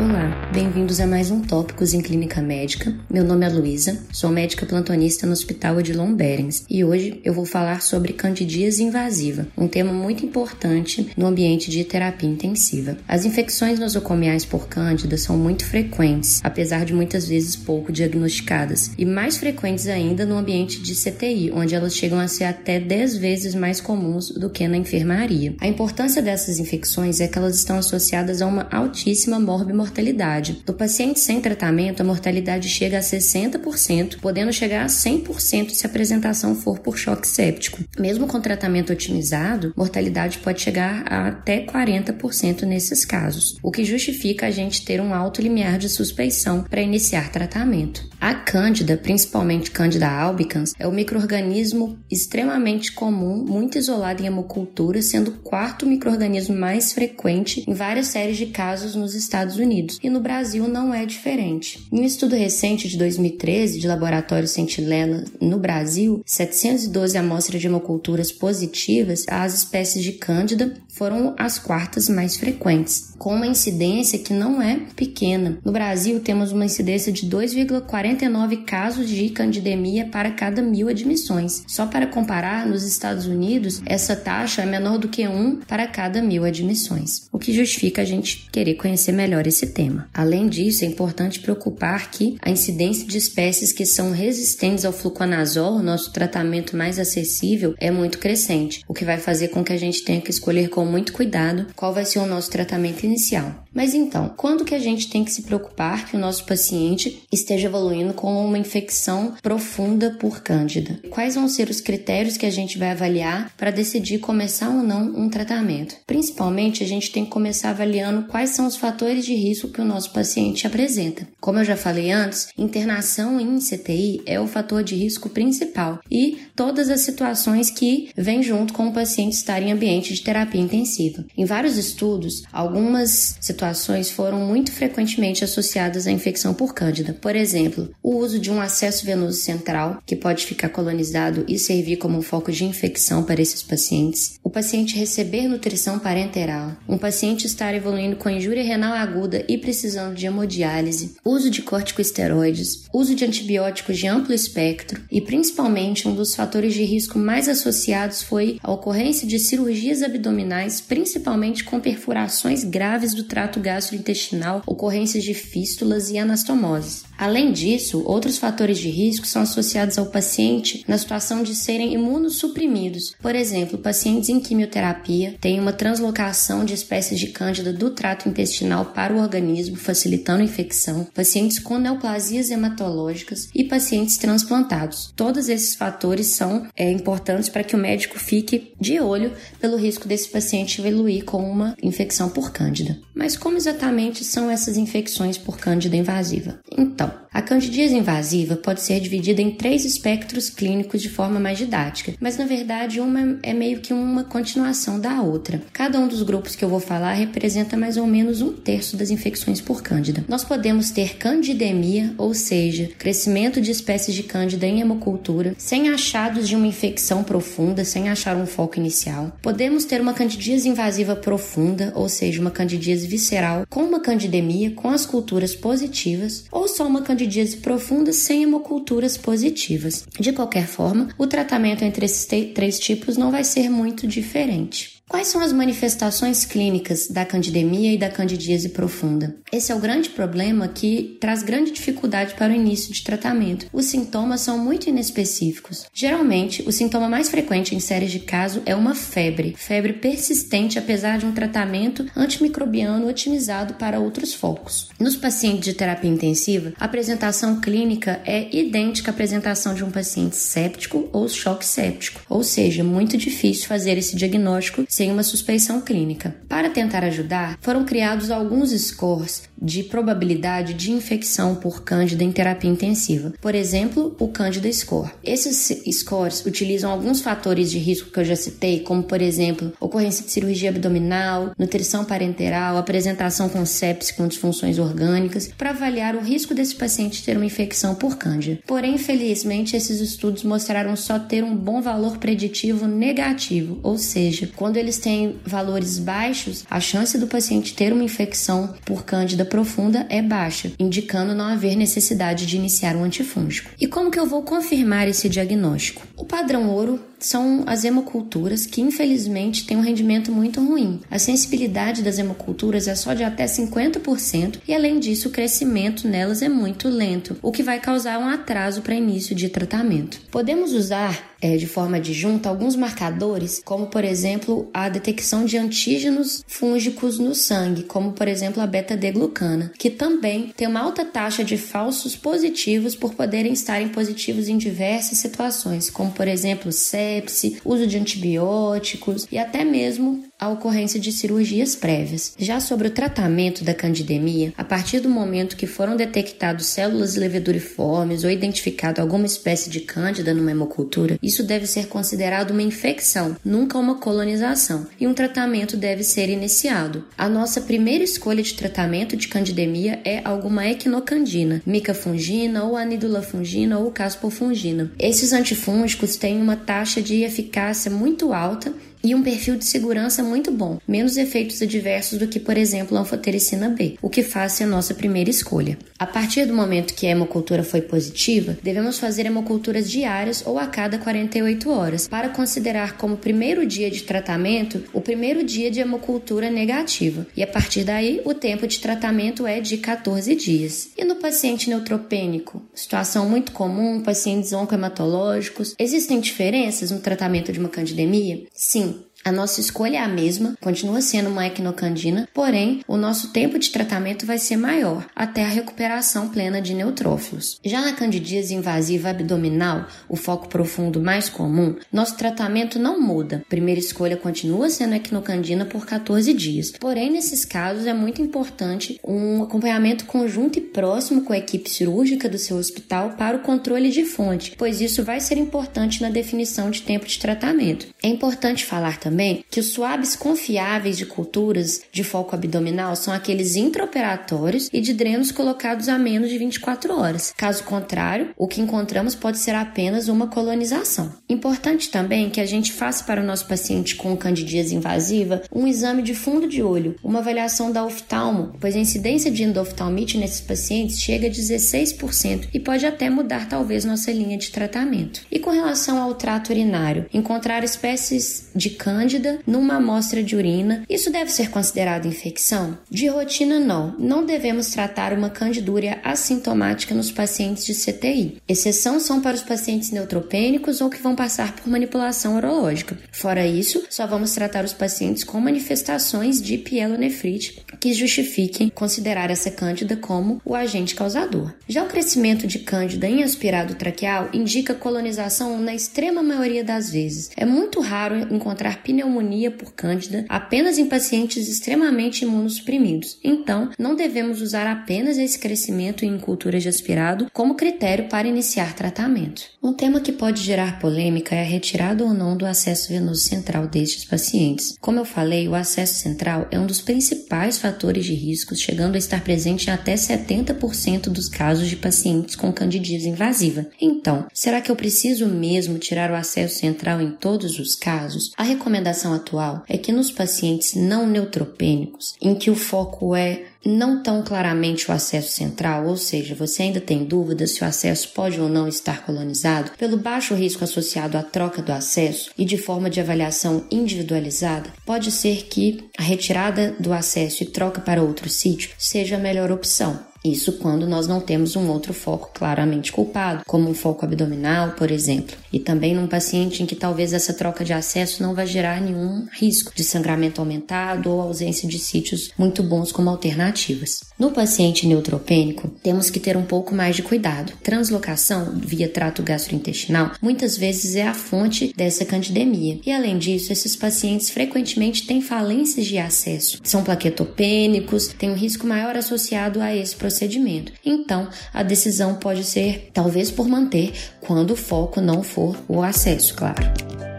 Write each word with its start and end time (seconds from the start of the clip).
Olá, 0.00 0.48
bem-vindos 0.50 0.98
a 0.98 1.06
mais 1.06 1.30
um 1.30 1.42
Tópicos 1.42 1.92
em 1.92 2.00
Clínica 2.00 2.40
Médica. 2.40 2.96
Meu 3.10 3.22
nome 3.22 3.44
é 3.44 3.50
Luísa, 3.50 3.98
sou 4.10 4.30
médica 4.30 4.64
plantonista 4.64 5.26
no 5.26 5.34
Hospital 5.34 5.78
Edilon 5.78 6.14
Berens 6.14 6.64
e 6.70 6.82
hoje 6.82 7.20
eu 7.22 7.34
vou 7.34 7.44
falar 7.44 7.82
sobre 7.82 8.14
candidíase 8.14 8.82
invasiva, 8.82 9.46
um 9.58 9.68
tema 9.68 9.92
muito 9.92 10.24
importante 10.24 11.10
no 11.14 11.26
ambiente 11.26 11.70
de 11.70 11.84
terapia 11.84 12.30
intensiva. 12.30 12.96
As 13.06 13.26
infecções 13.26 13.78
nosocomiais 13.78 14.42
por 14.42 14.68
cândida 14.68 15.18
são 15.18 15.36
muito 15.36 15.66
frequentes, 15.66 16.40
apesar 16.42 16.86
de 16.86 16.94
muitas 16.94 17.28
vezes 17.28 17.54
pouco 17.54 17.92
diagnosticadas, 17.92 18.92
e 18.96 19.04
mais 19.04 19.36
frequentes 19.36 19.86
ainda 19.86 20.24
no 20.24 20.38
ambiente 20.38 20.80
de 20.80 20.94
CTI, 20.94 21.52
onde 21.52 21.74
elas 21.74 21.94
chegam 21.94 22.18
a 22.18 22.26
ser 22.26 22.44
até 22.44 22.80
10 22.80 23.18
vezes 23.18 23.54
mais 23.54 23.82
comuns 23.82 24.30
do 24.30 24.48
que 24.48 24.66
na 24.66 24.78
enfermaria. 24.78 25.54
A 25.60 25.68
importância 25.68 26.22
dessas 26.22 26.58
infecções 26.58 27.20
é 27.20 27.28
que 27.28 27.36
elas 27.36 27.54
estão 27.54 27.76
associadas 27.76 28.40
a 28.40 28.46
uma 28.46 28.66
altíssima 28.70 29.38
morbimortalidade 29.38 29.89
mortalidade. 29.90 30.62
Do 30.64 30.72
paciente 30.72 31.18
sem 31.18 31.40
tratamento, 31.40 32.00
a 32.00 32.04
mortalidade 32.04 32.68
chega 32.68 32.98
a 32.98 33.02
60%, 33.02 34.20
podendo 34.20 34.52
chegar 34.52 34.84
a 34.84 34.86
100% 34.86 35.70
se 35.70 35.84
a 35.84 35.90
apresentação 35.90 36.54
for 36.54 36.78
por 36.78 36.96
choque 36.96 37.26
séptico. 37.26 37.82
Mesmo 37.98 38.28
com 38.28 38.40
tratamento 38.40 38.92
otimizado, 38.92 39.72
mortalidade 39.76 40.38
pode 40.38 40.62
chegar 40.62 41.04
a 41.10 41.28
até 41.28 41.64
40% 41.66 42.62
nesses 42.62 43.04
casos, 43.04 43.56
o 43.62 43.70
que 43.70 43.84
justifica 43.84 44.46
a 44.46 44.50
gente 44.50 44.84
ter 44.84 45.00
um 45.00 45.12
alto 45.12 45.42
limiar 45.42 45.78
de 45.78 45.88
suspeição 45.88 46.62
para 46.62 46.80
iniciar 46.80 47.32
tratamento. 47.32 48.08
A 48.20 48.34
Cândida, 48.34 48.96
principalmente 48.96 49.70
Cândida 49.70 50.08
albicans, 50.08 50.72
é 50.78 50.86
um 50.86 50.92
microorganismo 50.92 51.98
extremamente 52.10 52.92
comum, 52.92 53.44
muito 53.44 53.78
isolado 53.78 54.22
em 54.22 54.26
hemocultura, 54.26 55.02
sendo 55.02 55.30
o 55.30 55.38
quarto 55.38 55.86
microorganismo 55.86 56.56
mais 56.56 56.92
frequente 56.92 57.64
em 57.66 57.72
várias 57.72 58.08
séries 58.08 58.36
de 58.36 58.46
casos 58.46 58.94
nos 58.94 59.14
Estados 59.14 59.56
Unidos. 59.56 59.79
Unidos, 59.80 59.98
e 60.02 60.10
no 60.10 60.20
Brasil 60.20 60.68
não 60.68 60.92
é 60.92 61.06
diferente. 61.06 61.86
Em 61.90 62.00
um 62.00 62.04
estudo 62.04 62.36
recente 62.36 62.88
de 62.88 62.98
2013 62.98 63.80
de 63.80 63.88
Laboratório 63.88 64.46
Sentinela 64.46 65.24
no 65.40 65.58
Brasil, 65.58 66.22
712 66.24 67.16
amostras 67.16 67.60
de 67.60 67.66
hemoculturas 67.66 68.30
positivas 68.30 69.24
às 69.28 69.54
espécies 69.54 70.02
de 70.02 70.12
Cândida 70.12 70.74
foram 70.88 71.34
as 71.38 71.58
quartas 71.58 72.08
mais 72.08 72.36
frequentes, 72.36 73.14
com 73.18 73.34
uma 73.34 73.46
incidência 73.46 74.18
que 74.18 74.34
não 74.34 74.60
é 74.60 74.80
pequena. 74.94 75.58
No 75.64 75.72
Brasil, 75.72 76.20
temos 76.20 76.52
uma 76.52 76.64
incidência 76.64 77.12
de 77.12 77.26
2,49 77.26 78.64
casos 78.64 79.08
de 79.08 79.30
candidemia 79.30 80.06
para 80.06 80.30
cada 80.30 80.60
mil 80.60 80.88
admissões. 80.88 81.62
Só 81.66 81.86
para 81.86 82.06
comparar, 82.06 82.66
nos 82.66 82.82
Estados 82.82 83.26
Unidos, 83.26 83.80
essa 83.86 84.16
taxa 84.16 84.62
é 84.62 84.66
menor 84.66 84.98
do 84.98 85.08
que 85.08 85.26
um 85.26 85.56
para 85.56 85.86
cada 85.86 86.20
mil 86.20 86.44
admissões, 86.44 87.28
o 87.32 87.38
que 87.38 87.52
justifica 87.52 88.02
a 88.02 88.04
gente 88.04 88.48
querer 88.52 88.74
conhecer 88.74 89.12
melhor 89.12 89.46
esse 89.46 89.68
tema. 89.70 90.08
Além 90.12 90.48
disso, 90.48 90.84
é 90.84 90.88
importante 90.88 91.40
preocupar 91.40 92.10
que 92.10 92.36
a 92.42 92.50
incidência 92.50 93.06
de 93.06 93.16
espécies 93.18 93.72
que 93.72 93.86
são 93.86 94.12
resistentes 94.12 94.84
ao 94.84 94.92
fluconazol, 94.92 95.80
nosso 95.80 96.12
tratamento 96.12 96.76
mais 96.76 96.98
acessível, 96.98 97.74
é 97.78 97.90
muito 97.90 98.18
crescente, 98.18 98.84
o 98.86 98.94
que 98.94 99.04
vai 99.04 99.18
fazer 99.18 99.48
com 99.48 99.64
que 99.64 99.72
a 99.72 99.78
gente 99.78 100.04
tenha 100.04 100.20
que 100.20 100.30
escolher 100.30 100.68
com 100.68 100.84
muito 100.84 101.12
cuidado 101.12 101.66
qual 101.74 101.92
vai 101.92 102.04
ser 102.04 102.18
o 102.18 102.26
nosso 102.26 102.50
tratamento 102.50 103.04
inicial. 103.04 103.64
Mas 103.72 103.94
então, 103.94 104.32
quando 104.36 104.64
que 104.64 104.74
a 104.74 104.78
gente 104.78 105.08
tem 105.08 105.24
que 105.24 105.32
se 105.32 105.42
preocupar 105.42 106.06
que 106.06 106.16
o 106.16 106.18
nosso 106.18 106.44
paciente 106.44 107.22
esteja 107.32 107.68
evoluindo 107.68 108.12
com 108.14 108.44
uma 108.44 108.58
infecção 108.58 109.34
profunda 109.42 110.16
por 110.18 110.40
cândida? 110.40 111.00
Quais 111.10 111.36
vão 111.36 111.48
ser 111.48 111.70
os 111.70 111.80
critérios 111.80 112.36
que 112.36 112.46
a 112.46 112.50
gente 112.50 112.78
vai 112.78 112.90
avaliar 112.90 113.52
para 113.56 113.70
decidir 113.70 114.18
começar 114.18 114.68
ou 114.68 114.82
não 114.82 115.02
um 115.16 115.28
tratamento? 115.28 115.96
Principalmente, 116.06 116.82
a 116.82 116.86
gente 116.86 117.12
tem 117.12 117.24
que 117.24 117.30
começar 117.30 117.70
avaliando 117.70 118.26
quais 118.26 118.50
são 118.50 118.66
os 118.66 118.76
fatores 118.76 119.24
de 119.24 119.34
risco 119.34 119.59
que 119.68 119.80
o 119.80 119.84
nosso 119.84 120.12
paciente 120.12 120.66
apresenta. 120.66 121.26
Como 121.40 121.58
eu 121.58 121.64
já 121.64 121.76
falei 121.76 122.10
antes, 122.10 122.48
internação 122.56 123.40
em 123.40 123.58
CTI 123.58 124.22
é 124.26 124.40
o 124.40 124.46
fator 124.46 124.82
de 124.82 124.94
risco 124.94 125.28
principal 125.28 126.00
e 126.10 126.38
todas 126.54 126.90
as 126.90 127.00
situações 127.00 127.70
que 127.70 128.10
vêm 128.16 128.42
junto 128.42 128.72
com 128.72 128.88
o 128.88 128.92
paciente 128.92 129.32
estar 129.32 129.62
em 129.62 129.72
ambiente 129.72 130.14
de 130.14 130.22
terapia 130.22 130.60
intensiva. 130.60 131.24
Em 131.36 131.44
vários 131.44 131.76
estudos, 131.76 132.42
algumas 132.52 133.36
situações 133.40 134.10
foram 134.10 134.40
muito 134.40 134.72
frequentemente 134.72 135.44
associadas 135.44 136.06
à 136.06 136.10
infecção 136.10 136.54
por 136.54 136.74
cândida. 136.74 137.14
Por 137.14 137.34
exemplo, 137.36 137.90
o 138.02 138.16
uso 138.16 138.38
de 138.38 138.50
um 138.50 138.60
acesso 138.60 139.04
venoso 139.04 139.38
central, 139.38 140.02
que 140.06 140.16
pode 140.16 140.44
ficar 140.46 140.68
colonizado 140.68 141.44
e 141.48 141.58
servir 141.58 141.96
como 141.96 142.18
um 142.18 142.22
foco 142.22 142.52
de 142.52 142.64
infecção 142.64 143.22
para 143.22 143.40
esses 143.40 143.62
pacientes, 143.62 144.38
o 144.42 144.50
paciente 144.50 144.96
receber 144.96 145.48
nutrição 145.48 145.98
parenteral, 145.98 146.76
um 146.88 146.98
paciente 146.98 147.46
estar 147.46 147.74
evoluindo 147.74 148.16
com 148.16 148.28
injúria 148.28 148.62
renal 148.62 148.92
aguda 148.94 149.44
e 149.50 149.58
precisando 149.58 150.14
de 150.14 150.26
hemodiálise, 150.26 151.16
uso 151.24 151.50
de 151.50 151.60
corticosteroides, 151.60 152.84
uso 152.92 153.16
de 153.16 153.24
antibióticos 153.24 153.98
de 153.98 154.06
amplo 154.06 154.32
espectro 154.32 155.02
e 155.10 155.20
principalmente 155.20 156.06
um 156.06 156.14
dos 156.14 156.36
fatores 156.36 156.72
de 156.72 156.84
risco 156.84 157.18
mais 157.18 157.48
associados 157.48 158.22
foi 158.22 158.58
a 158.62 158.70
ocorrência 158.70 159.26
de 159.26 159.40
cirurgias 159.40 160.02
abdominais, 160.02 160.80
principalmente 160.80 161.64
com 161.64 161.80
perfurações 161.80 162.62
graves 162.62 163.12
do 163.12 163.24
trato 163.24 163.58
gastrointestinal, 163.58 164.62
ocorrências 164.64 165.24
de 165.24 165.34
fístulas 165.34 166.10
e 166.10 166.18
anastomoses. 166.18 167.09
Além 167.20 167.52
disso, 167.52 168.02
outros 168.06 168.38
fatores 168.38 168.78
de 168.78 168.88
risco 168.88 169.26
são 169.26 169.42
associados 169.42 169.98
ao 169.98 170.06
paciente 170.06 170.82
na 170.88 170.96
situação 170.96 171.42
de 171.42 171.54
serem 171.54 171.92
imunossuprimidos. 171.92 173.14
Por 173.20 173.34
exemplo, 173.34 173.76
pacientes 173.76 174.30
em 174.30 174.40
quimioterapia 174.40 175.34
têm 175.38 175.60
uma 175.60 175.70
translocação 175.70 176.64
de 176.64 176.72
espécies 176.72 177.20
de 177.20 177.26
cândida 177.26 177.74
do 177.74 177.90
trato 177.90 178.26
intestinal 178.26 178.86
para 178.86 179.12
o 179.12 179.20
organismo, 179.20 179.76
facilitando 179.76 180.40
a 180.40 180.46
infecção, 180.46 181.06
pacientes 181.14 181.58
com 181.58 181.76
neoplasias 181.76 182.48
hematológicas 182.48 183.50
e 183.54 183.64
pacientes 183.64 184.16
transplantados. 184.16 185.12
Todos 185.14 185.50
esses 185.50 185.74
fatores 185.74 186.28
são 186.28 186.68
é, 186.74 186.90
importantes 186.90 187.50
para 187.50 187.64
que 187.64 187.76
o 187.76 187.78
médico 187.78 188.18
fique 188.18 188.72
de 188.80 188.98
olho 188.98 189.34
pelo 189.60 189.76
risco 189.76 190.08
desse 190.08 190.30
paciente 190.30 190.80
evoluir 190.80 191.26
com 191.26 191.42
uma 191.42 191.76
infecção 191.82 192.30
por 192.30 192.50
cândida. 192.50 192.98
Mas 193.14 193.36
como 193.36 193.58
exatamente 193.58 194.24
são 194.24 194.50
essas 194.50 194.78
infecções 194.78 195.36
por 195.36 195.58
cândida 195.58 195.94
invasiva? 195.94 196.58
Então, 196.78 197.09
a 197.32 197.40
candidíase 197.40 197.94
invasiva 197.94 198.56
pode 198.56 198.82
ser 198.82 198.98
dividida 199.00 199.40
em 199.40 199.52
três 199.52 199.84
espectros 199.84 200.50
clínicos 200.50 201.00
de 201.00 201.08
forma 201.08 201.38
mais 201.38 201.58
didática, 201.58 202.14
mas 202.20 202.36
na 202.36 202.44
verdade 202.44 203.00
uma 203.00 203.38
é 203.42 203.52
meio 203.52 203.80
que 203.80 203.92
uma 203.92 204.24
continuação 204.24 204.98
da 204.98 205.22
outra. 205.22 205.62
Cada 205.72 205.98
um 205.98 206.08
dos 206.08 206.22
grupos 206.22 206.56
que 206.56 206.64
eu 206.64 206.68
vou 206.68 206.80
falar 206.80 207.12
representa 207.12 207.76
mais 207.76 207.96
ou 207.96 208.06
menos 208.06 208.40
um 208.40 208.52
terço 208.52 208.96
das 208.96 209.10
infecções 209.10 209.60
por 209.60 209.82
cândida. 209.82 210.24
Nós 210.28 210.42
podemos 210.42 210.90
ter 210.90 211.16
candidemia, 211.16 212.12
ou 212.18 212.34
seja, 212.34 212.90
crescimento 212.98 213.60
de 213.60 213.70
espécies 213.70 214.14
de 214.14 214.22
cândida 214.22 214.66
em 214.66 214.80
hemocultura, 214.80 215.54
sem 215.56 215.88
achados 215.88 216.48
de 216.48 216.56
uma 216.56 216.66
infecção 216.66 217.22
profunda, 217.22 217.84
sem 217.84 218.08
achar 218.08 218.36
um 218.36 218.46
foco 218.46 218.78
inicial. 218.78 219.32
Podemos 219.40 219.84
ter 219.84 220.00
uma 220.00 220.14
candidíase 220.14 220.68
invasiva 220.68 221.14
profunda, 221.14 221.92
ou 221.94 222.08
seja, 222.08 222.40
uma 222.40 222.50
candidíase 222.50 223.06
visceral 223.06 223.64
com 223.68 223.82
uma 223.82 224.00
candidemia 224.00 224.72
com 224.72 224.88
as 224.88 225.06
culturas 225.06 225.54
positivas, 225.54 226.44
ou 226.50 226.66
só 226.66 226.86
uma 226.86 226.99
candidíase 227.02 227.58
profunda 227.58 228.12
sem 228.12 228.42
hemoculturas 228.42 229.16
positivas. 229.16 230.06
De 230.18 230.32
qualquer 230.32 230.66
forma, 230.66 231.08
o 231.18 231.26
tratamento 231.26 231.82
entre 231.82 232.06
esses 232.06 232.26
três 232.54 232.78
tipos 232.78 233.16
não 233.16 233.30
vai 233.30 233.44
ser 233.44 233.68
muito 233.68 234.06
diferente. 234.06 234.99
Quais 235.10 235.26
são 235.26 235.40
as 235.40 235.52
manifestações 235.52 236.44
clínicas 236.44 237.08
da 237.08 237.24
candidemia 237.24 237.92
e 237.92 237.98
da 237.98 238.08
candidíase 238.08 238.68
profunda? 238.68 239.34
Esse 239.52 239.72
é 239.72 239.74
o 239.74 239.80
grande 239.80 240.08
problema 240.10 240.68
que 240.68 241.18
traz 241.20 241.42
grande 241.42 241.72
dificuldade 241.72 242.34
para 242.34 242.52
o 242.52 242.54
início 242.54 242.94
de 242.94 243.02
tratamento. 243.02 243.66
Os 243.72 243.86
sintomas 243.86 244.40
são 244.40 244.56
muito 244.56 244.88
inespecíficos. 244.88 245.84
Geralmente, 245.92 246.62
o 246.62 246.70
sintoma 246.70 247.08
mais 247.08 247.28
frequente 247.28 247.74
em 247.74 247.80
séries 247.80 248.12
de 248.12 248.20
caso 248.20 248.62
é 248.64 248.72
uma 248.72 248.94
febre, 248.94 249.56
febre 249.58 249.94
persistente 249.94 250.78
apesar 250.78 251.18
de 251.18 251.26
um 251.26 251.32
tratamento 251.32 252.06
antimicrobiano 252.16 253.08
otimizado 253.08 253.74
para 253.74 253.98
outros 253.98 254.32
focos. 254.32 254.90
Nos 254.96 255.16
pacientes 255.16 255.64
de 255.64 255.74
terapia 255.74 256.08
intensiva, 256.08 256.72
a 256.78 256.84
apresentação 256.84 257.60
clínica 257.60 258.20
é 258.24 258.48
idêntica 258.56 259.10
à 259.10 259.12
apresentação 259.12 259.74
de 259.74 259.82
um 259.82 259.90
paciente 259.90 260.36
séptico 260.36 261.08
ou 261.12 261.28
choque 261.28 261.66
séptico, 261.66 262.20
ou 262.28 262.44
seja, 262.44 262.84
muito 262.84 263.18
difícil 263.18 263.66
fazer 263.66 263.98
esse 263.98 264.14
diagnóstico 264.14 264.84
sem 265.00 265.10
uma 265.10 265.22
suspeição 265.22 265.80
clínica. 265.80 266.36
Para 266.46 266.68
tentar 266.68 267.02
ajudar, 267.04 267.56
foram 267.62 267.86
criados 267.86 268.30
alguns 268.30 268.70
scores 268.72 269.44
de 269.60 269.82
probabilidade 269.82 270.74
de 270.74 270.92
infecção 270.92 271.54
por 271.54 271.82
Cândida 271.82 272.22
em 272.22 272.30
terapia 272.30 272.70
intensiva. 272.70 273.32
Por 273.40 273.54
exemplo, 273.54 274.14
o 274.20 274.28
Cândida 274.28 274.70
Score. 274.70 275.10
Esses 275.24 275.82
scores 275.90 276.44
utilizam 276.44 276.90
alguns 276.90 277.22
fatores 277.22 277.70
de 277.70 277.78
risco 277.78 278.10
que 278.10 278.20
eu 278.20 278.24
já 278.26 278.36
citei, 278.36 278.80
como 278.80 279.02
por 279.02 279.22
exemplo, 279.22 279.72
ocorrência 279.80 280.22
de 280.22 280.30
cirurgia 280.30 280.68
abdominal, 280.68 281.52
nutrição 281.58 282.04
parenteral, 282.04 282.76
apresentação 282.76 283.48
com 283.48 283.64
sepsis 283.64 284.10
com 284.10 284.28
disfunções 284.28 284.78
orgânicas, 284.78 285.48
para 285.48 285.70
avaliar 285.70 286.14
o 286.14 286.20
risco 286.20 286.52
desse 286.54 286.74
paciente 286.74 287.24
ter 287.24 287.38
uma 287.38 287.46
infecção 287.46 287.94
por 287.94 288.18
Cândida. 288.18 288.60
Porém, 288.66 288.96
infelizmente, 288.96 289.76
esses 289.76 289.98
estudos 289.98 290.42
mostraram 290.42 290.94
só 290.94 291.18
ter 291.18 291.42
um 291.42 291.56
bom 291.56 291.80
valor 291.80 292.18
preditivo 292.18 292.86
negativo, 292.86 293.80
ou 293.82 293.96
seja, 293.96 294.50
quando 294.54 294.76
eles 294.76 294.89
eles 294.90 294.98
têm 294.98 295.36
valores 295.46 295.98
baixos, 295.98 296.64
a 296.68 296.80
chance 296.80 297.16
do 297.16 297.28
paciente 297.28 297.74
ter 297.74 297.92
uma 297.92 298.02
infecção 298.02 298.74
por 298.84 299.04
cândida 299.04 299.44
profunda 299.44 300.04
é 300.08 300.20
baixa, 300.20 300.72
indicando 300.80 301.34
não 301.34 301.44
haver 301.44 301.76
necessidade 301.76 302.44
de 302.44 302.56
iniciar 302.56 302.96
um 302.96 303.04
antifúngico. 303.04 303.70
E 303.80 303.86
como 303.86 304.10
que 304.10 304.18
eu 304.18 304.26
vou 304.26 304.42
confirmar 304.42 305.06
esse 305.06 305.28
diagnóstico? 305.28 306.02
O 306.16 306.24
padrão 306.24 306.68
ouro 306.68 306.98
são 307.20 307.62
as 307.66 307.84
hemoculturas 307.84 308.66
que 308.66 308.80
infelizmente 308.80 309.66
têm 309.66 309.76
um 309.76 309.82
rendimento 309.82 310.32
muito 310.32 310.60
ruim. 310.60 311.00
A 311.10 311.18
sensibilidade 311.18 312.02
das 312.02 312.18
hemoculturas 312.18 312.88
é 312.88 312.94
só 312.94 313.14
de 313.14 313.22
até 313.22 313.44
50% 313.44 314.60
e 314.66 314.74
além 314.74 314.98
disso 314.98 315.28
o 315.28 315.32
crescimento 315.32 316.08
nelas 316.08 316.42
é 316.42 316.48
muito 316.48 316.88
lento, 316.88 317.36
o 317.42 317.52
que 317.52 317.62
vai 317.62 317.78
causar 317.78 318.18
um 318.18 318.28
atraso 318.28 318.82
para 318.82 318.94
início 318.94 319.34
de 319.34 319.48
tratamento. 319.48 320.20
Podemos 320.30 320.72
usar 320.72 321.30
é, 321.40 321.56
de 321.56 321.66
forma 321.66 321.96
adjunta 321.96 322.48
alguns 322.48 322.76
marcadores, 322.76 323.62
como 323.64 323.86
por 323.86 324.04
exemplo 324.04 324.68
a 324.74 324.88
detecção 324.88 325.44
de 325.44 325.56
antígenos 325.56 326.44
fúngicos 326.46 327.18
no 327.18 327.34
sangue, 327.34 327.84
como 327.84 328.12
por 328.12 328.28
exemplo 328.28 328.62
a 328.62 328.66
beta-D-glucana, 328.66 329.72
que 329.78 329.90
também 329.90 330.52
tem 330.56 330.68
uma 330.68 330.80
alta 330.80 331.04
taxa 331.04 331.42
de 331.42 331.56
falsos 331.56 332.14
positivos 332.14 332.94
por 332.94 333.14
poderem 333.14 333.52
estarem 333.52 333.88
positivos 333.88 334.48
em 334.48 334.58
diversas 334.58 335.18
situações, 335.18 335.88
como 335.88 336.10
por 336.12 336.28
exemplo 336.28 336.70
sepse, 337.10 337.60
uso 337.64 337.86
de 337.86 337.98
antibióticos 337.98 339.26
e 339.30 339.38
até 339.38 339.64
mesmo 339.64 340.24
a 340.40 340.48
ocorrência 340.48 340.98
de 340.98 341.12
cirurgias 341.12 341.76
prévias. 341.76 342.32
Já 342.38 342.58
sobre 342.58 342.88
o 342.88 342.90
tratamento 342.90 343.62
da 343.62 343.74
candidemia, 343.74 344.54
a 344.56 344.64
partir 344.64 345.00
do 345.00 345.10
momento 345.10 345.56
que 345.56 345.66
foram 345.66 345.96
detectados 345.96 346.66
células 346.66 347.14
leveduriformes 347.14 348.24
ou 348.24 348.30
identificado 348.30 349.02
alguma 349.02 349.26
espécie 349.26 349.68
de 349.68 349.80
cândida 349.80 350.32
numa 350.32 350.50
hemocultura, 350.50 351.18
isso 351.22 351.42
deve 351.42 351.66
ser 351.66 351.88
considerado 351.88 352.52
uma 352.52 352.62
infecção, 352.62 353.36
nunca 353.44 353.76
uma 353.76 353.96
colonização, 353.96 354.86
e 354.98 355.06
um 355.06 355.12
tratamento 355.12 355.76
deve 355.76 356.02
ser 356.02 356.30
iniciado. 356.30 357.04
A 357.18 357.28
nossa 357.28 357.60
primeira 357.60 358.02
escolha 358.02 358.42
de 358.42 358.54
tratamento 358.54 359.16
de 359.16 359.28
candidemia 359.28 360.00
é 360.04 360.22
alguma 360.24 360.66
equinocandina, 360.66 361.60
micafungina 361.66 362.64
ou 362.64 362.76
anidulafungina 362.76 363.78
ou 363.78 363.90
caspofungina. 363.90 364.90
Esses 364.98 365.34
antifúngicos 365.34 366.16
têm 366.16 366.40
uma 366.40 366.56
taxa 366.56 367.02
de 367.02 367.22
eficácia 367.22 367.90
muito 367.90 368.32
alta 368.32 368.72
e 369.02 369.14
um 369.14 369.22
perfil 369.22 369.56
de 369.56 369.64
segurança 369.64 370.22
muito 370.22 370.50
bom, 370.50 370.78
menos 370.86 371.16
efeitos 371.16 371.62
adversos 371.62 372.18
do 372.18 372.28
que, 372.28 372.38
por 372.38 372.56
exemplo, 372.56 372.96
a 372.96 373.00
anfotericina 373.00 373.68
B, 373.68 373.96
o 374.02 374.10
que 374.10 374.22
faz 374.22 374.52
ser 374.52 374.64
a 374.64 374.68
nossa 374.68 374.94
primeira 374.94 375.30
escolha. 375.30 375.78
A 375.98 376.06
partir 376.06 376.46
do 376.46 376.54
momento 376.54 376.94
que 376.94 377.06
a 377.06 377.10
hemocultura 377.10 377.62
foi 377.62 377.80
positiva, 377.80 378.58
devemos 378.62 378.98
fazer 378.98 379.26
hemoculturas 379.26 379.90
diárias 379.90 380.42
ou 380.46 380.58
a 380.58 380.66
cada 380.66 380.98
48 380.98 381.70
horas, 381.70 382.08
para 382.08 382.28
considerar 382.28 382.96
como 382.96 383.16
primeiro 383.16 383.66
dia 383.66 383.90
de 383.90 384.02
tratamento 384.02 384.82
o 384.92 385.00
primeiro 385.00 385.44
dia 385.44 385.70
de 385.70 385.80
hemocultura 385.80 386.50
negativa, 386.50 387.26
e 387.36 387.42
a 387.42 387.46
partir 387.46 387.84
daí 387.84 388.20
o 388.24 388.34
tempo 388.34 388.66
de 388.66 388.80
tratamento 388.80 389.46
é 389.46 389.60
de 389.60 389.78
14 389.78 390.34
dias. 390.34 390.90
E 390.96 391.04
no 391.04 391.16
paciente 391.16 391.68
neutropênico, 391.68 392.62
situação 392.74 393.28
muito 393.28 393.52
comum, 393.52 394.02
pacientes 394.02 394.52
oncohematológicos, 394.52 395.74
existem 395.78 396.20
diferenças 396.20 396.90
no 396.90 397.00
tratamento 397.00 397.52
de 397.52 397.58
uma 397.58 397.68
candidemia? 397.68 398.42
Sim, 398.52 398.89
a 399.22 399.30
nossa 399.30 399.60
escolha 399.60 399.98
é 399.98 400.00
a 400.00 400.08
mesma, 400.08 400.54
continua 400.60 401.02
sendo 401.02 401.28
uma 401.28 401.46
equinocandina, 401.46 402.26
porém 402.32 402.80
o 402.88 402.96
nosso 402.96 403.28
tempo 403.32 403.58
de 403.58 403.70
tratamento 403.70 404.24
vai 404.24 404.38
ser 404.38 404.56
maior, 404.56 405.06
até 405.14 405.44
a 405.44 405.48
recuperação 405.48 406.30
plena 406.30 406.60
de 406.60 406.72
neutrófilos. 406.72 407.60
Já 407.62 407.82
na 407.82 407.92
candidíase 407.92 408.54
invasiva 408.54 409.10
abdominal, 409.10 409.86
o 410.08 410.16
foco 410.16 410.48
profundo 410.48 411.02
mais 411.02 411.28
comum, 411.28 411.76
nosso 411.92 412.16
tratamento 412.16 412.78
não 412.78 412.98
muda. 412.98 413.44
Primeira 413.46 413.78
escolha 413.78 414.16
continua 414.16 414.70
sendo 414.70 414.94
equinocandina 414.94 415.66
por 415.66 415.84
14 415.84 416.32
dias. 416.32 416.72
Porém, 416.80 417.10
nesses 417.10 417.44
casos 417.44 417.86
é 417.86 417.92
muito 417.92 418.22
importante 418.22 418.98
um 419.06 419.42
acompanhamento 419.42 420.06
conjunto 420.06 420.58
e 420.58 420.62
próximo 420.62 421.22
com 421.22 421.34
a 421.34 421.38
equipe 421.38 421.68
cirúrgica 421.68 422.26
do 422.26 422.38
seu 422.38 422.56
hospital 422.56 423.10
para 423.18 423.36
o 423.36 423.40
controle 423.40 423.90
de 423.90 424.04
fonte, 424.06 424.54
pois 424.56 424.80
isso 424.80 425.04
vai 425.04 425.20
ser 425.20 425.36
importante 425.36 426.00
na 426.00 426.08
definição 426.08 426.70
de 426.70 426.80
tempo 426.82 427.06
de 427.06 427.18
tratamento. 427.18 427.86
É 428.02 428.08
importante 428.08 428.64
falar 428.64 428.98
também 428.98 429.09
também 429.10 429.44
que 429.50 429.58
os 429.58 429.72
suaves 429.72 430.14
confiáveis 430.14 430.96
de 430.96 431.04
culturas 431.04 431.82
de 431.90 432.04
foco 432.04 432.36
abdominal 432.36 432.94
são 432.94 433.12
aqueles 433.12 433.56
intraoperatórios 433.56 434.70
e 434.72 434.80
de 434.80 434.92
drenos 434.94 435.32
colocados 435.32 435.88
a 435.88 435.98
menos 435.98 436.30
de 436.30 436.38
24 436.38 436.96
horas. 436.96 437.34
Caso 437.36 437.64
contrário, 437.64 438.30
o 438.38 438.46
que 438.46 438.60
encontramos 438.60 439.16
pode 439.16 439.38
ser 439.38 439.56
apenas 439.56 440.06
uma 440.06 440.28
colonização. 440.28 441.12
Importante 441.28 441.90
também 441.90 442.30
que 442.30 442.40
a 442.40 442.46
gente 442.46 442.72
faça 442.72 443.02
para 443.02 443.20
o 443.20 443.26
nosso 443.26 443.48
paciente 443.48 443.96
com 443.96 444.16
candidíase 444.16 444.76
invasiva 444.76 445.42
um 445.52 445.66
exame 445.66 446.02
de 446.02 446.14
fundo 446.14 446.46
de 446.46 446.62
olho, 446.62 446.94
uma 447.02 447.18
avaliação 447.18 447.72
da 447.72 447.84
oftalmo, 447.84 448.52
pois 448.60 448.76
a 448.76 448.78
incidência 448.78 449.30
de 449.30 449.42
endoftalmite 449.42 450.18
nesses 450.18 450.40
pacientes 450.40 451.00
chega 451.00 451.26
a 451.26 451.30
16% 451.30 452.48
e 452.54 452.60
pode 452.60 452.86
até 452.86 453.10
mudar 453.10 453.48
talvez 453.48 453.84
nossa 453.84 454.12
linha 454.12 454.38
de 454.38 454.52
tratamento. 454.52 455.22
E 455.30 455.40
com 455.40 455.50
relação 455.50 456.00
ao 456.00 456.14
trato 456.14 456.50
urinário, 456.50 457.06
encontrar 457.12 457.64
espécies 457.64 458.50
de 458.54 458.70
câncer 458.70 458.99
cândida 459.00 459.38
numa 459.46 459.76
amostra 459.76 460.22
de 460.22 460.36
urina. 460.36 460.84
Isso 460.86 461.10
deve 461.10 461.30
ser 461.30 461.48
considerado 461.48 462.06
infecção? 462.06 462.76
De 462.90 463.06
rotina, 463.08 463.58
não. 463.58 463.94
Não 463.98 464.26
devemos 464.26 464.66
tratar 464.68 465.14
uma 465.14 465.30
candidúria 465.30 465.98
assintomática 466.04 466.94
nos 466.94 467.10
pacientes 467.10 467.64
de 467.64 467.72
CTI. 467.72 468.36
Exceção 468.46 469.00
são 469.00 469.22
para 469.22 469.36
os 469.36 469.42
pacientes 469.42 469.90
neutropênicos 469.90 470.82
ou 470.82 470.90
que 470.90 471.00
vão 471.00 471.16
passar 471.16 471.56
por 471.56 471.66
manipulação 471.66 472.36
urológica. 472.36 472.98
Fora 473.10 473.46
isso, 473.46 473.82
só 473.88 474.06
vamos 474.06 474.34
tratar 474.34 474.66
os 474.66 474.74
pacientes 474.74 475.24
com 475.24 475.40
manifestações 475.40 476.42
de 476.42 476.58
pielonefrite 476.58 477.64
que 477.80 477.94
justifiquem 477.94 478.68
considerar 478.68 479.30
essa 479.30 479.50
cândida 479.50 479.96
como 479.96 480.42
o 480.44 480.54
agente 480.54 480.94
causador. 480.94 481.54
Já 481.66 481.82
o 481.82 481.88
crescimento 481.88 482.46
de 482.46 482.58
cândida 482.58 483.08
em 483.08 483.22
aspirado 483.22 483.76
traqueal 483.76 484.28
indica 484.34 484.74
colonização 484.74 485.58
na 485.58 485.74
extrema 485.74 486.22
maioria 486.22 486.62
das 486.62 486.90
vezes. 486.90 487.30
É 487.34 487.46
muito 487.46 487.80
raro 487.80 488.16
encontrar 488.34 488.82
pneumonia 488.90 489.52
por 489.52 489.72
cândida 489.72 490.24
apenas 490.28 490.76
em 490.76 490.86
pacientes 490.86 491.48
extremamente 491.48 492.22
imunossuprimidos. 492.22 493.18
Então, 493.22 493.70
não 493.78 493.94
devemos 493.94 494.42
usar 494.42 494.66
apenas 494.66 495.16
esse 495.16 495.38
crescimento 495.38 496.04
em 496.04 496.18
culturas 496.18 496.62
de 496.62 496.68
aspirado 496.68 497.30
como 497.32 497.54
critério 497.54 498.08
para 498.08 498.26
iniciar 498.26 498.74
tratamento. 498.74 499.42
Um 499.62 499.72
tema 499.72 500.00
que 500.00 500.10
pode 500.10 500.42
gerar 500.42 500.80
polêmica 500.80 501.36
é 501.36 501.42
a 501.42 501.44
retirada 501.44 502.04
ou 502.04 502.12
não 502.12 502.36
do 502.36 502.44
acesso 502.44 502.88
venoso 502.88 503.20
central 503.20 503.68
destes 503.68 504.04
pacientes. 504.04 504.76
Como 504.80 504.98
eu 504.98 505.04
falei, 505.04 505.46
o 505.46 505.54
acesso 505.54 505.94
central 505.94 506.48
é 506.50 506.58
um 506.58 506.66
dos 506.66 506.80
principais 506.80 507.58
fatores 507.58 508.04
de 508.04 508.14
risco, 508.14 508.56
chegando 508.56 508.96
a 508.96 508.98
estar 508.98 509.22
presente 509.22 509.68
em 509.68 509.72
até 509.72 509.94
70% 509.94 511.10
dos 511.10 511.28
casos 511.28 511.68
de 511.68 511.76
pacientes 511.76 512.34
com 512.34 512.52
candidíase 512.52 513.08
invasiva. 513.08 513.66
Então, 513.80 514.26
será 514.32 514.60
que 514.60 514.70
eu 514.70 514.76
preciso 514.76 515.26
mesmo 515.28 515.78
tirar 515.78 516.10
o 516.10 516.14
acesso 516.14 516.58
central 516.58 517.00
em 517.00 517.12
todos 517.12 517.58
os 517.58 517.74
casos? 517.74 518.32
A 518.36 518.42
recomendação 518.42 518.79
recomendação 518.80 519.12
atual 519.14 519.62
é 519.68 519.76
que 519.76 519.92
nos 519.92 520.10
pacientes 520.10 520.74
não 520.74 521.06
neutropênicos, 521.06 522.14
em 522.20 522.34
que 522.34 522.50
o 522.50 522.56
foco 522.56 523.14
é 523.14 523.44
não 523.64 524.02
tão 524.02 524.22
claramente 524.22 524.90
o 524.90 524.94
acesso 524.94 525.32
central, 525.32 525.86
ou 525.86 525.96
seja, 525.96 526.34
você 526.34 526.62
ainda 526.62 526.80
tem 526.80 527.04
dúvidas 527.04 527.52
se 527.52 527.62
o 527.62 527.66
acesso 527.66 528.08
pode 528.14 528.40
ou 528.40 528.48
não 528.48 528.66
estar 528.66 529.04
colonizado, 529.04 529.72
pelo 529.76 529.98
baixo 529.98 530.34
risco 530.34 530.64
associado 530.64 531.18
à 531.18 531.22
troca 531.22 531.60
do 531.60 531.70
acesso 531.70 532.30
e 532.38 532.44
de 532.44 532.56
forma 532.56 532.88
de 532.88 533.00
avaliação 533.00 533.64
individualizada, 533.70 534.70
pode 534.86 535.12
ser 535.12 535.44
que 535.44 535.84
a 535.98 536.02
retirada 536.02 536.74
do 536.80 536.92
acesso 536.92 537.42
e 537.42 537.46
troca 537.46 537.82
para 537.82 538.02
outro 538.02 538.30
sítio 538.30 538.70
seja 538.78 539.16
a 539.16 539.20
melhor 539.20 539.52
opção. 539.52 540.09
Isso 540.24 540.52
quando 540.54 540.86
nós 540.86 541.06
não 541.06 541.20
temos 541.20 541.56
um 541.56 541.68
outro 541.70 541.94
foco 541.94 542.30
claramente 542.34 542.92
culpado, 542.92 543.42
como 543.46 543.70
um 543.70 543.74
foco 543.74 544.04
abdominal, 544.04 544.72
por 544.72 544.90
exemplo. 544.90 545.34
E 545.50 545.58
também 545.58 545.94
num 545.94 546.06
paciente 546.06 546.62
em 546.62 546.66
que 546.66 546.74
talvez 546.74 547.14
essa 547.14 547.32
troca 547.32 547.64
de 547.64 547.72
acesso 547.72 548.22
não 548.22 548.34
vai 548.34 548.46
gerar 548.46 548.80
nenhum 548.82 549.26
risco 549.32 549.72
de 549.74 549.82
sangramento 549.82 550.40
aumentado 550.40 551.10
ou 551.10 551.22
ausência 551.22 551.66
de 551.66 551.78
sítios 551.78 552.32
muito 552.36 552.62
bons 552.62 552.92
como 552.92 553.08
alternativas. 553.08 554.00
No 554.18 554.30
paciente 554.30 554.86
neutropênico, 554.86 555.68
temos 555.82 556.10
que 556.10 556.20
ter 556.20 556.36
um 556.36 556.44
pouco 556.44 556.74
mais 556.74 556.96
de 556.96 557.02
cuidado. 557.02 557.54
Translocação 557.62 558.52
via 558.56 558.88
trato 558.88 559.22
gastrointestinal 559.22 560.12
muitas 560.20 560.56
vezes 560.56 560.96
é 560.96 561.06
a 561.06 561.14
fonte 561.14 561.72
dessa 561.74 562.04
candidemia. 562.04 562.78
E 562.84 562.92
além 562.92 563.16
disso, 563.16 563.52
esses 563.52 563.74
pacientes 563.74 564.28
frequentemente 564.28 565.06
têm 565.06 565.22
falências 565.22 565.86
de 565.86 565.96
acesso. 565.96 566.60
São 566.62 566.84
plaquetopênicos, 566.84 568.08
têm 568.08 568.30
um 568.30 568.34
risco 568.34 568.66
maior 568.66 568.96
associado 568.96 569.62
a 569.62 569.74
esse 569.74 569.96
processo 569.96 570.09
procedimento. 570.10 570.72
Então, 570.84 571.28
a 571.54 571.62
decisão 571.62 572.16
pode 572.16 572.42
ser 572.44 572.90
talvez 572.92 573.30
por 573.30 573.48
manter 573.48 573.92
quando 574.20 574.50
o 574.50 574.56
foco 574.56 575.00
não 575.00 575.22
for 575.22 575.56
o 575.68 575.82
acesso, 575.82 576.34
claro. 576.34 577.09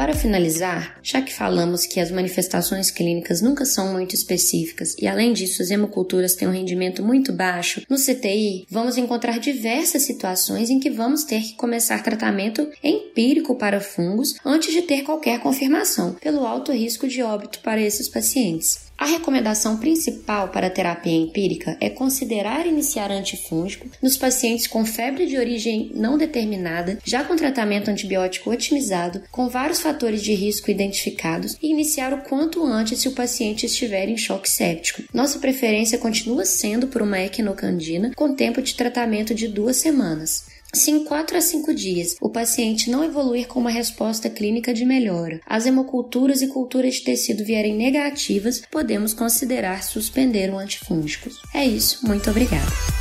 Para 0.00 0.14
finalizar, 0.14 0.98
já 1.02 1.20
que 1.20 1.30
falamos 1.30 1.84
que 1.84 2.00
as 2.00 2.10
manifestações 2.10 2.90
clínicas 2.90 3.42
nunca 3.42 3.66
são 3.66 3.92
muito 3.92 4.14
específicas 4.14 4.96
e, 4.98 5.06
além 5.06 5.34
disso, 5.34 5.60
as 5.60 5.70
hemoculturas 5.70 6.34
têm 6.34 6.48
um 6.48 6.52
rendimento 6.52 7.04
muito 7.04 7.34
baixo, 7.34 7.82
no 7.86 7.98
CTI 7.98 8.64
vamos 8.70 8.96
encontrar 8.96 9.38
diversas 9.38 10.00
situações 10.00 10.70
em 10.70 10.80
que 10.80 10.88
vamos 10.88 11.24
ter 11.24 11.42
que 11.42 11.52
começar 11.52 12.02
tratamento 12.02 12.66
empírico 12.82 13.56
para 13.56 13.78
fungos 13.78 14.36
antes 14.42 14.72
de 14.72 14.80
ter 14.80 15.02
qualquer 15.02 15.38
confirmação, 15.38 16.14
pelo 16.14 16.46
alto 16.46 16.72
risco 16.72 17.06
de 17.06 17.22
óbito 17.22 17.60
para 17.60 17.82
esses 17.82 18.08
pacientes. 18.08 18.88
A 19.00 19.06
recomendação 19.06 19.78
principal 19.78 20.48
para 20.48 20.66
a 20.66 20.70
terapia 20.70 21.16
empírica 21.16 21.74
é 21.80 21.88
considerar 21.88 22.66
iniciar 22.66 23.10
antifúngico 23.10 23.88
nos 24.02 24.14
pacientes 24.14 24.66
com 24.66 24.84
febre 24.84 25.24
de 25.24 25.38
origem 25.38 25.90
não 25.94 26.18
determinada, 26.18 26.98
já 27.02 27.24
com 27.24 27.34
tratamento 27.34 27.90
antibiótico 27.90 28.50
otimizado, 28.50 29.22
com 29.30 29.48
vários 29.48 29.80
fatores 29.80 29.90
de 30.22 30.32
risco 30.32 30.70
identificados 30.70 31.56
e 31.62 31.70
iniciar 31.70 32.12
o 32.14 32.22
quanto 32.22 32.64
antes 32.64 33.00
se 33.00 33.08
o 33.08 33.12
paciente 33.12 33.66
estiver 33.66 34.08
em 34.08 34.16
choque 34.16 34.48
séptico. 34.48 35.02
Nossa 35.12 35.38
preferência 35.38 35.98
continua 35.98 36.44
sendo 36.44 36.86
por 36.86 37.02
uma 37.02 37.20
equinocandina 37.20 38.12
com 38.16 38.34
tempo 38.34 38.62
de 38.62 38.74
tratamento 38.74 39.34
de 39.34 39.48
duas 39.48 39.76
semanas. 39.76 40.44
Se 40.72 40.90
em 40.90 41.04
4 41.04 41.36
a 41.36 41.40
5 41.40 41.74
dias 41.74 42.16
o 42.20 42.30
paciente 42.30 42.90
não 42.90 43.02
evoluir 43.02 43.48
com 43.48 43.58
uma 43.58 43.70
resposta 43.70 44.30
clínica 44.30 44.72
de 44.72 44.84
melhora, 44.84 45.40
as 45.44 45.66
hemoculturas 45.66 46.42
e 46.42 46.46
culturas 46.46 46.94
de 46.94 47.02
tecido 47.02 47.44
vierem 47.44 47.74
negativas, 47.76 48.62
podemos 48.70 49.12
considerar 49.12 49.82
suspender 49.82 50.50
o 50.50 50.58
antifúngico. 50.58 51.28
É 51.52 51.64
isso, 51.64 52.06
muito 52.06 52.30
obrigada. 52.30 52.99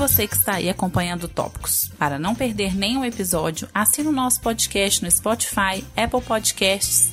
Você 0.00 0.26
que 0.26 0.34
está 0.34 0.54
aí 0.54 0.70
acompanhando 0.70 1.28
Tópicos. 1.28 1.90
Para 1.98 2.18
não 2.18 2.34
perder 2.34 2.74
nenhum 2.74 3.04
episódio, 3.04 3.68
assine 3.74 4.08
o 4.08 4.12
nosso 4.12 4.40
podcast 4.40 5.04
no 5.04 5.10
Spotify, 5.10 5.84
Apple 5.94 6.22
Podcasts, 6.22 7.12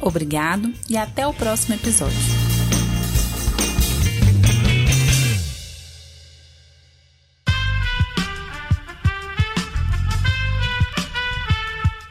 Obrigado 0.00 0.72
e 0.88 0.96
até 0.96 1.26
o 1.26 1.34
próximo 1.34 1.74
episódio. 1.74 2.16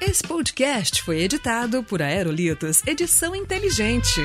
Esse 0.02 0.24
podcast 0.24 1.04
foi 1.04 1.20
editado 1.20 1.84
por 1.84 2.02
Aerolitos 2.02 2.82
Edição 2.88 3.36
Inteligente. 3.36 4.22